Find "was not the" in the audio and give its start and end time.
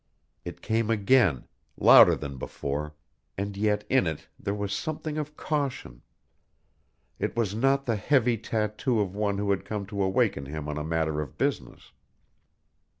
7.37-7.97